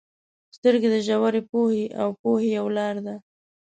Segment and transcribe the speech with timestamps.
[0.57, 3.15] •سترګې د ژورې پوهې او پوهې یو لار ده.